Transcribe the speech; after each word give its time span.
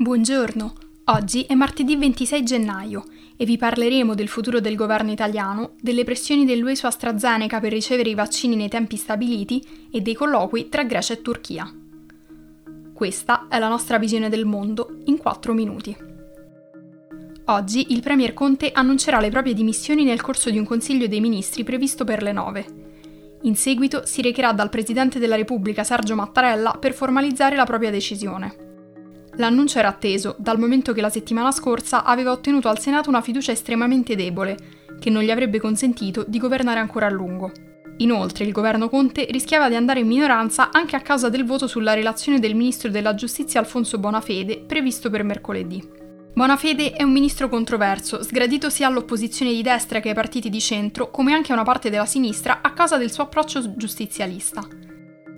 Buongiorno, 0.00 0.72
oggi 1.04 1.42
è 1.42 1.52
martedì 1.52 1.94
26 1.94 2.42
gennaio 2.42 3.04
e 3.36 3.44
vi 3.44 3.58
parleremo 3.58 4.14
del 4.14 4.28
futuro 4.28 4.58
del 4.58 4.74
governo 4.74 5.12
italiano, 5.12 5.72
delle 5.78 6.04
pressioni 6.04 6.46
dell'UE 6.46 6.74
su 6.74 6.86
AstraZeneca 6.86 7.60
per 7.60 7.70
ricevere 7.70 8.08
i 8.08 8.14
vaccini 8.14 8.56
nei 8.56 8.70
tempi 8.70 8.96
stabiliti 8.96 9.62
e 9.92 10.00
dei 10.00 10.14
colloqui 10.14 10.70
tra 10.70 10.84
Grecia 10.84 11.12
e 11.12 11.20
Turchia. 11.20 11.70
Questa 12.94 13.46
è 13.50 13.58
la 13.58 13.68
nostra 13.68 13.98
visione 13.98 14.30
del 14.30 14.46
mondo 14.46 15.02
in 15.04 15.18
4 15.18 15.52
minuti. 15.52 15.94
Oggi 17.44 17.92
il 17.92 18.00
Premier 18.00 18.32
Conte 18.32 18.72
annuncerà 18.72 19.20
le 19.20 19.28
proprie 19.28 19.52
dimissioni 19.52 20.04
nel 20.04 20.22
corso 20.22 20.48
di 20.48 20.56
un 20.56 20.64
Consiglio 20.64 21.08
dei 21.08 21.20
Ministri 21.20 21.62
previsto 21.62 22.04
per 22.04 22.22
le 22.22 22.32
9. 22.32 22.66
In 23.42 23.54
seguito 23.54 24.06
si 24.06 24.22
recherà 24.22 24.54
dal 24.54 24.70
Presidente 24.70 25.18
della 25.18 25.36
Repubblica 25.36 25.84
Sergio 25.84 26.14
Mattarella 26.14 26.78
per 26.80 26.94
formalizzare 26.94 27.54
la 27.54 27.64
propria 27.64 27.90
decisione. 27.90 28.68
L'annuncio 29.36 29.78
era 29.78 29.88
atteso, 29.88 30.34
dal 30.38 30.58
momento 30.58 30.92
che 30.92 31.00
la 31.00 31.08
settimana 31.08 31.50
scorsa 31.50 32.04
aveva 32.04 32.32
ottenuto 32.32 32.68
al 32.68 32.78
Senato 32.78 33.08
una 33.08 33.20
fiducia 33.20 33.52
estremamente 33.52 34.16
debole, 34.16 34.56
che 34.98 35.10
non 35.10 35.22
gli 35.22 35.30
avrebbe 35.30 35.60
consentito 35.60 36.24
di 36.26 36.38
governare 36.38 36.78
ancora 36.78 37.06
a 37.06 37.10
lungo. 37.10 37.52
Inoltre, 37.98 38.44
il 38.44 38.52
governo 38.52 38.88
Conte 38.88 39.26
rischiava 39.30 39.68
di 39.68 39.74
andare 39.74 40.00
in 40.00 40.06
minoranza 40.06 40.70
anche 40.72 40.96
a 40.96 41.00
causa 41.00 41.28
del 41.28 41.44
voto 41.44 41.66
sulla 41.66 41.94
relazione 41.94 42.38
del 42.38 42.54
ministro 42.54 42.90
della 42.90 43.14
giustizia 43.14 43.60
Alfonso 43.60 43.98
Bonafede, 43.98 44.64
previsto 44.66 45.10
per 45.10 45.22
mercoledì. 45.22 45.98
Bonafede 46.32 46.92
è 46.92 47.02
un 47.02 47.12
ministro 47.12 47.48
controverso, 47.48 48.22
sgradito 48.22 48.70
sia 48.70 48.86
all'opposizione 48.86 49.52
di 49.52 49.62
destra 49.62 50.00
che 50.00 50.08
ai 50.10 50.14
partiti 50.14 50.48
di 50.48 50.60
centro, 50.60 51.10
come 51.10 51.32
anche 51.34 51.52
a 51.52 51.54
una 51.54 51.64
parte 51.64 51.90
della 51.90 52.06
sinistra 52.06 52.60
a 52.62 52.72
causa 52.72 52.96
del 52.96 53.10
suo 53.10 53.24
approccio 53.24 53.74
giustizialista. 53.76 54.66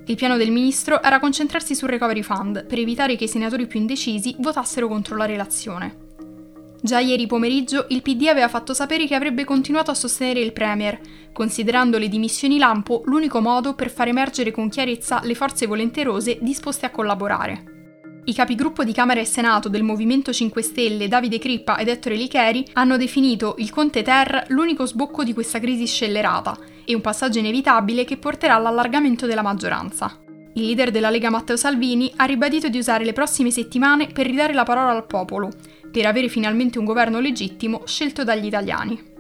Il 0.07 0.17
piano 0.17 0.37
del 0.37 0.51
ministro 0.51 1.01
era 1.03 1.21
concentrarsi 1.21 1.75
sul 1.75 1.89
Recovery 1.89 2.23
Fund 2.23 2.67
per 2.67 2.79
evitare 2.79 3.17
che 3.17 3.25
i 3.25 3.29
senatori 3.29 3.67
più 3.67 3.79
indecisi 3.79 4.35
votassero 4.39 4.89
contro 4.89 5.17
la 5.17 5.27
relazione. 5.27 6.11
Già 6.81 6.99
ieri 6.99 7.29
pomeriggio 7.29 7.87
il 7.91 8.03
PD 8.03 8.27
aveva 8.27 8.49
fatto 8.49 8.75
sapere 8.75 9.07
che 9.07 9.15
avrebbe 9.15 9.45
continuato 9.45 9.93
a 9.93 9.95
sostenere 9.95 10.41
il 10.41 10.53
Premier, 10.53 10.99
considerando 11.33 11.97
le 11.97 12.09
dimissioni 12.09 12.59
lampo 12.59 13.03
l'unico 13.05 13.41
modo 13.41 13.75
per 13.75 13.89
far 13.89 14.09
emergere 14.09 14.51
con 14.51 14.69
chiarezza 14.69 15.21
le 15.23 15.37
forze 15.37 15.67
volenterose 15.67 16.39
disposte 16.41 16.85
a 16.85 16.91
collaborare. 16.91 17.72
I 18.25 18.35
capigruppo 18.35 18.85
di 18.85 18.93
Camera 18.93 19.19
e 19.19 19.25
Senato 19.25 19.69
del 19.69 19.83
Movimento 19.83 20.33
5 20.33 20.63
Stelle 20.63 21.09
Davide 21.09 21.41
Crippa 21.41 21.79
ed 21.79 21.89
Ettore 21.89 22.15
Licheri 22.15 22.65
hanno 22.75 22.97
definito 22.97 23.57
il 23.59 23.71
Conte 23.71 24.03
Ter 24.03 24.45
l'unico 24.49 24.87
sbocco 24.87 25.25
di 25.25 25.33
questa 25.35 25.59
crisi 25.59 25.87
scellerata 25.87 26.57
e 26.85 26.95
un 26.95 27.01
passaggio 27.01 27.41
inevitabile 27.41 28.05
che 28.05 28.19
porterà 28.19 28.55
all'allargamento 28.55 29.27
della 29.27 29.43
maggioranza. 29.43 30.17
Il 30.55 30.67
leader 30.67 30.93
della 30.93 31.11
Lega 31.11 31.31
Matteo 31.31 31.57
Salvini 31.57 32.13
ha 32.15 32.25
ribadito 32.25 32.69
di 32.69 32.79
usare 32.79 33.05
le 33.05 33.13
prossime 33.13 33.51
settimane 33.51 34.07
per 34.07 34.27
ridare 34.27 34.53
la 34.53 34.63
parola 34.63 34.93
al 34.93 35.07
popolo, 35.07 35.51
per 35.91 36.07
avere 36.07 36.29
finalmente 36.29 36.79
un 36.79 36.85
governo 36.85 37.19
legittimo 37.19 37.83
scelto 37.87 38.23
dagli 38.23 38.47
italiani. 38.47 39.11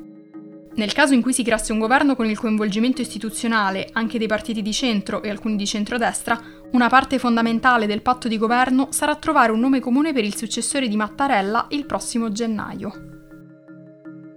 Nel 0.74 0.92
caso 0.92 1.12
in 1.12 1.22
cui 1.22 1.32
si 1.32 1.42
creasse 1.42 1.72
un 1.72 1.80
governo 1.80 2.14
con 2.14 2.30
il 2.30 2.38
coinvolgimento 2.38 3.00
istituzionale 3.00 3.88
anche 3.92 4.18
dei 4.18 4.28
partiti 4.28 4.62
di 4.62 4.72
centro 4.72 5.22
e 5.22 5.28
alcuni 5.28 5.56
di 5.56 5.66
centrodestra, 5.66 6.40
una 6.72 6.88
parte 6.88 7.18
fondamentale 7.18 7.86
del 7.86 8.02
patto 8.02 8.28
di 8.28 8.38
governo 8.38 8.88
sarà 8.90 9.14
trovare 9.16 9.52
un 9.52 9.60
nome 9.60 9.80
comune 9.80 10.12
per 10.12 10.24
il 10.24 10.36
successore 10.36 10.88
di 10.88 10.96
Mattarella 10.96 11.66
il 11.70 11.84
prossimo 11.84 12.32
gennaio. 12.32 13.10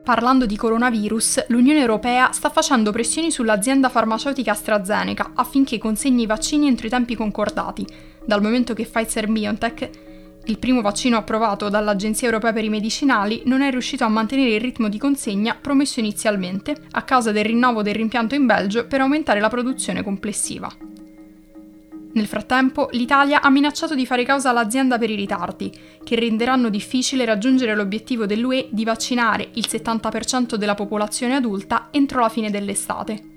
Parlando 0.03 0.45
di 0.45 0.55
coronavirus, 0.55 1.45
l'Unione 1.47 1.79
Europea 1.79 2.31
sta 2.31 2.49
facendo 2.49 2.91
pressioni 2.91 3.31
sull'azienda 3.31 3.89
farmaceutica 3.89 4.51
AstraZeneca 4.51 5.31
affinché 5.33 5.77
consegni 5.77 6.23
i 6.23 6.27
vaccini 6.27 6.67
entro 6.67 6.87
i 6.87 6.91
tempi 6.91 7.15
concordati, 7.15 7.87
dal 8.25 8.41
momento 8.41 8.73
che 8.73 8.85
Pfizer 8.85 9.27
BioNTech 9.27 9.89
il 10.47 10.59
primo 10.59 10.81
vaccino 10.81 11.17
approvato 11.17 11.69
dall'Agenzia 11.69 12.27
Europea 12.27 12.53
per 12.53 12.63
i 12.63 12.69
Medicinali 12.69 13.41
non 13.45 13.61
è 13.61 13.71
riuscito 13.71 14.03
a 14.03 14.09
mantenere 14.09 14.53
il 14.53 14.61
ritmo 14.61 14.89
di 14.89 14.99
consegna 14.99 15.57
promesso 15.59 15.99
inizialmente, 15.99 16.75
a 16.91 17.01
causa 17.01 17.31
del 17.31 17.45
rinnovo 17.45 17.81
del 17.81 17.95
rimpianto 17.95 18.35
in 18.35 18.45
Belgio 18.45 18.85
per 18.85 19.01
aumentare 19.01 19.39
la 19.39 19.49
produzione 19.49 20.03
complessiva. 20.03 20.69
Nel 22.15 22.27
frattempo, 22.27 22.87
l'Italia 22.93 23.41
ha 23.41 23.49
minacciato 23.49 23.93
di 23.93 24.05
fare 24.05 24.23
causa 24.23 24.49
all'azienda 24.49 24.97
per 24.97 25.09
i 25.09 25.15
ritardi, 25.15 25.69
che 26.01 26.15
renderanno 26.15 26.69
difficile 26.69 27.25
raggiungere 27.25 27.75
l'obiettivo 27.75 28.25
dell'UE 28.25 28.69
di 28.71 28.85
vaccinare 28.85 29.49
il 29.55 29.65
70% 29.67 30.55
della 30.55 30.75
popolazione 30.75 31.35
adulta 31.35 31.89
entro 31.91 32.21
la 32.21 32.29
fine 32.29 32.49
dell'estate. 32.49 33.33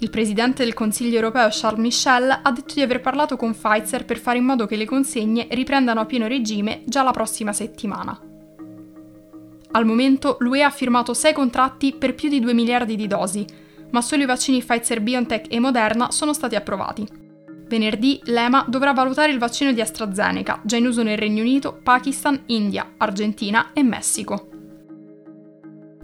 Il 0.00 0.10
presidente 0.10 0.62
del 0.62 0.74
Consiglio 0.74 1.14
europeo 1.14 1.48
Charles 1.50 1.80
Michel 1.80 2.40
ha 2.42 2.52
detto 2.52 2.74
di 2.74 2.82
aver 2.82 3.00
parlato 3.00 3.36
con 3.36 3.52
Pfizer 3.52 4.04
per 4.04 4.18
fare 4.18 4.36
in 4.36 4.44
modo 4.44 4.66
che 4.66 4.76
le 4.76 4.84
consegne 4.84 5.46
riprendano 5.52 6.00
a 6.00 6.04
pieno 6.04 6.26
regime 6.26 6.82
già 6.84 7.02
la 7.02 7.12
prossima 7.12 7.54
settimana. 7.54 8.20
Al 9.70 9.86
momento 9.86 10.36
l'UE 10.40 10.62
ha 10.62 10.70
firmato 10.70 11.14
6 11.14 11.32
contratti 11.32 11.94
per 11.94 12.14
più 12.14 12.28
di 12.28 12.40
2 12.40 12.52
miliardi 12.52 12.94
di 12.94 13.06
dosi, 13.06 13.46
ma 13.90 14.02
solo 14.02 14.22
i 14.22 14.26
vaccini 14.26 14.62
Pfizer 14.62 15.00
BioNTech 15.00 15.46
e 15.48 15.60
Moderna 15.60 16.10
sono 16.10 16.34
stati 16.34 16.56
approvati. 16.56 17.21
Venerdì 17.72 18.20
l'EMA 18.24 18.66
dovrà 18.68 18.92
valutare 18.92 19.32
il 19.32 19.38
vaccino 19.38 19.72
di 19.72 19.80
AstraZeneca, 19.80 20.60
già 20.62 20.76
in 20.76 20.84
uso 20.84 21.02
nel 21.02 21.16
Regno 21.16 21.40
Unito, 21.40 21.80
Pakistan, 21.82 22.42
India, 22.48 22.96
Argentina 22.98 23.70
e 23.72 23.82
Messico. 23.82 24.50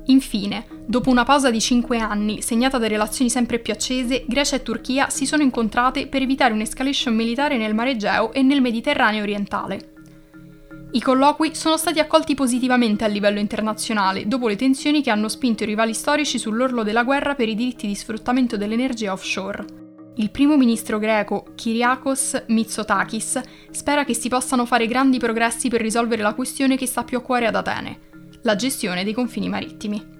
Infine, 0.06 0.64
dopo 0.86 1.10
una 1.10 1.24
pausa 1.24 1.50
di 1.50 1.60
5 1.60 1.98
anni, 1.98 2.40
segnata 2.40 2.78
da 2.78 2.88
relazioni 2.88 3.28
sempre 3.28 3.58
più 3.58 3.74
accese, 3.74 4.24
Grecia 4.26 4.56
e 4.56 4.62
Turchia 4.62 5.10
si 5.10 5.26
sono 5.26 5.42
incontrate 5.42 6.06
per 6.06 6.22
evitare 6.22 6.54
un'escalation 6.54 7.14
militare 7.14 7.58
nel 7.58 7.74
Mar 7.74 7.88
Egeo 7.88 8.32
e 8.32 8.40
nel 8.40 8.62
Mediterraneo 8.62 9.20
orientale. 9.20 9.92
I 10.92 11.02
colloqui 11.02 11.54
sono 11.54 11.76
stati 11.76 11.98
accolti 11.98 12.34
positivamente 12.34 13.04
a 13.04 13.08
livello 13.08 13.40
internazionale 13.40 14.26
dopo 14.26 14.48
le 14.48 14.56
tensioni 14.56 15.02
che 15.02 15.10
hanno 15.10 15.28
spinto 15.28 15.64
i 15.64 15.66
rivali 15.66 15.92
storici 15.92 16.38
sull'orlo 16.38 16.82
della 16.82 17.04
guerra 17.04 17.34
per 17.34 17.46
i 17.46 17.54
diritti 17.54 17.86
di 17.86 17.94
sfruttamento 17.94 18.56
dell'energia 18.56 19.12
offshore. 19.12 19.87
Il 20.18 20.30
primo 20.32 20.56
ministro 20.56 20.98
greco, 20.98 21.46
Kyriakos 21.54 22.46
Mitsotakis, 22.48 23.40
spera 23.70 24.04
che 24.04 24.14
si 24.14 24.28
possano 24.28 24.66
fare 24.66 24.88
grandi 24.88 25.18
progressi 25.18 25.68
per 25.68 25.80
risolvere 25.80 26.22
la 26.22 26.34
questione 26.34 26.76
che 26.76 26.86
sta 26.86 27.04
più 27.04 27.18
a 27.18 27.22
cuore 27.22 27.46
ad 27.46 27.54
Atene, 27.54 28.00
la 28.42 28.56
gestione 28.56 29.04
dei 29.04 29.12
confini 29.12 29.48
marittimi. 29.48 30.16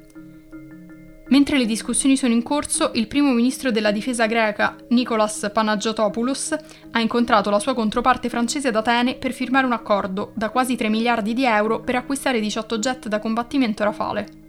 Mentre 1.30 1.58
le 1.58 1.66
discussioni 1.66 2.16
sono 2.16 2.32
in 2.32 2.44
corso, 2.44 2.92
il 2.94 3.08
primo 3.08 3.32
ministro 3.32 3.72
della 3.72 3.90
difesa 3.90 4.26
greca, 4.26 4.76
Nicolas 4.90 5.50
Panagiotopoulos, 5.52 6.54
ha 6.92 7.00
incontrato 7.00 7.50
la 7.50 7.58
sua 7.58 7.74
controparte 7.74 8.28
francese 8.28 8.68
ad 8.68 8.76
Atene 8.76 9.16
per 9.16 9.32
firmare 9.32 9.66
un 9.66 9.72
accordo 9.72 10.30
da 10.36 10.50
quasi 10.50 10.76
3 10.76 10.90
miliardi 10.90 11.34
di 11.34 11.44
euro 11.44 11.80
per 11.80 11.96
acquistare 11.96 12.38
18 12.38 12.78
jet 12.78 13.08
da 13.08 13.18
combattimento 13.18 13.82
Rafale. 13.82 14.47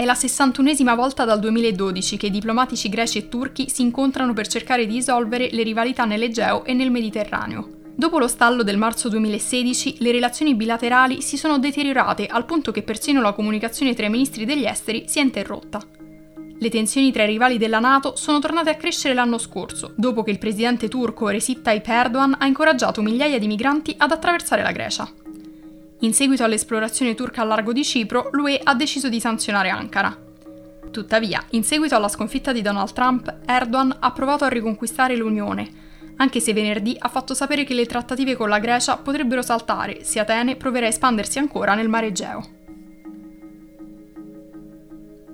È 0.00 0.06
la 0.06 0.14
61esima 0.14 0.96
volta 0.96 1.26
dal 1.26 1.38
2012 1.40 2.16
che 2.16 2.28
i 2.28 2.30
diplomatici 2.30 2.88
greci 2.88 3.18
e 3.18 3.28
turchi 3.28 3.68
si 3.68 3.82
incontrano 3.82 4.32
per 4.32 4.46
cercare 4.46 4.86
di 4.86 4.94
risolvere 4.94 5.50
le 5.52 5.62
rivalità 5.62 6.06
nell'Egeo 6.06 6.64
e 6.64 6.72
nel 6.72 6.90
Mediterraneo. 6.90 7.68
Dopo 7.96 8.18
lo 8.18 8.26
stallo 8.26 8.62
del 8.62 8.78
marzo 8.78 9.10
2016, 9.10 9.96
le 9.98 10.10
relazioni 10.10 10.54
bilaterali 10.54 11.20
si 11.20 11.36
sono 11.36 11.58
deteriorate 11.58 12.24
al 12.28 12.46
punto 12.46 12.72
che 12.72 12.82
persino 12.82 13.20
la 13.20 13.34
comunicazione 13.34 13.92
tra 13.92 14.06
i 14.06 14.08
ministri 14.08 14.46
degli 14.46 14.64
esteri 14.64 15.04
si 15.06 15.18
è 15.18 15.22
interrotta. 15.22 15.82
Le 16.58 16.70
tensioni 16.70 17.12
tra 17.12 17.24
i 17.24 17.32
rivali 17.32 17.58
della 17.58 17.78
Nato 17.78 18.16
sono 18.16 18.38
tornate 18.38 18.70
a 18.70 18.76
crescere 18.76 19.12
l'anno 19.12 19.36
scorso, 19.36 19.92
dopo 19.96 20.22
che 20.22 20.30
il 20.30 20.38
presidente 20.38 20.88
turco 20.88 21.28
Recep 21.28 21.60
Tayyip 21.60 21.86
Erdogan 21.86 22.36
ha 22.38 22.46
incoraggiato 22.46 23.02
migliaia 23.02 23.38
di 23.38 23.46
migranti 23.46 23.94
ad 23.98 24.12
attraversare 24.12 24.62
la 24.62 24.72
Grecia. 24.72 25.12
In 26.02 26.14
seguito 26.14 26.44
all'esplorazione 26.44 27.14
turca 27.14 27.42
al 27.42 27.48
largo 27.48 27.72
di 27.72 27.84
Cipro, 27.84 28.30
l'UE 28.32 28.58
ha 28.62 28.74
deciso 28.74 29.10
di 29.10 29.20
sanzionare 29.20 29.68
Ankara. 29.68 30.16
Tuttavia, 30.90 31.44
in 31.50 31.62
seguito 31.62 31.94
alla 31.94 32.08
sconfitta 32.08 32.52
di 32.52 32.62
Donald 32.62 32.92
Trump, 32.92 33.40
Erdogan 33.44 33.94
ha 34.00 34.10
provato 34.12 34.44
a 34.44 34.48
riconquistare 34.48 35.14
l'Unione, 35.14 35.68
anche 36.16 36.40
se 36.40 36.54
venerdì 36.54 36.96
ha 36.98 37.08
fatto 37.08 37.34
sapere 37.34 37.64
che 37.64 37.74
le 37.74 37.84
trattative 37.84 38.34
con 38.34 38.48
la 38.48 38.58
Grecia 38.58 38.96
potrebbero 38.96 39.42
saltare 39.42 40.02
se 40.02 40.18
Atene 40.18 40.56
proverà 40.56 40.86
a 40.86 40.88
espandersi 40.88 41.38
ancora 41.38 41.74
nel 41.74 41.88
mare 41.88 42.06
Egeo. 42.06 42.48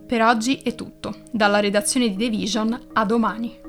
Per 0.07 0.23
oggi 0.23 0.61
è 0.63 0.75
tutto, 0.75 1.23
dalla 1.31 1.61
redazione 1.61 2.09
di 2.09 2.17
The 2.17 2.29
Vision 2.29 2.89
a 2.93 3.05
domani. 3.05 3.66